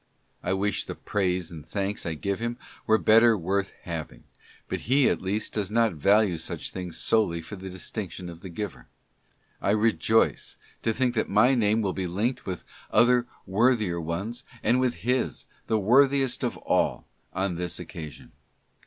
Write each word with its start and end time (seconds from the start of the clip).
I 0.41 0.53
wish 0.53 0.85
the 0.85 0.95
praise 0.95 1.51
and 1.51 1.63
thanks 1.63 2.07
I 2.07 2.15
give 2.15 2.39
him 2.39 2.57
were 2.87 2.97
better 2.97 3.37
worth 3.37 3.71
having; 3.83 4.23
but 4.67 4.79
he 4.89 5.07
at 5.07 5.21
least 5.21 5.53
does 5.53 5.69
not 5.69 5.93
value 5.93 6.39
such 6.39 6.71
things 6.71 6.97
solely 6.97 7.39
for 7.39 7.55
the 7.55 7.69
distinction 7.69 8.27
of 8.27 8.39
the 8.39 8.49
giver. 8.49 8.87
I 9.61 9.69
rejoice 9.69 10.57
to 10.81 10.91
think 10.91 11.13
that 11.13 11.29
my 11.29 11.53
name 11.53 11.83
will 11.83 11.93
be 11.93 12.07
linked 12.07 12.47
with 12.47 12.65
other 12.89 13.27
worthier 13.45 14.01
ones, 14.01 14.43
and 14.63 14.79
with 14.79 14.95
his, 15.07 15.45
the 15.67 15.77
worthiest 15.79 16.43
of 16.43 16.57
all, 16.57 17.05
on 17.31 17.53
this 17.53 17.79
occasion. 17.79 18.31